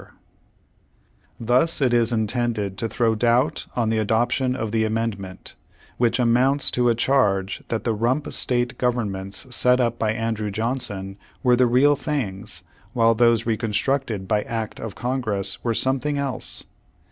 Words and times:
Page 0.01 0.07
One 0.07 0.17
Hundred 0.17 0.23
eighty 0.33 1.25
one 1.37 1.45
Thus 1.59 1.81
it 1.81 1.93
is 1.93 2.11
intended 2.11 2.77
to 2.79 2.89
throw 2.89 3.13
doubt 3.13 3.67
on 3.75 3.91
the 3.91 4.03
adop 4.03 4.31
tion 4.31 4.55
of 4.55 4.71
the 4.71 4.83
amendment, 4.83 5.53
which 5.97 6.17
amounts 6.19 6.71
to 6.71 6.89
a 6.89 6.95
charge 6.95 7.61
that 7.67 7.83
the 7.83 7.93
rump 7.93 8.33
state 8.33 8.79
governments 8.79 9.45
set 9.55 9.79
up 9.79 9.99
by 9.99 10.11
Andrew 10.13 10.49
Johnson 10.49 11.17
were 11.43 11.55
the 11.55 11.67
real 11.67 11.95
things, 11.95 12.63
while 12.93 13.13
those 13.13 13.45
reconstructed 13.45 14.27
by 14.27 14.41
Act 14.41 14.79
of 14.79 14.95
Congress 14.95 15.63
were 15.63 15.75
something 15.75 16.17
else. 16.17 16.63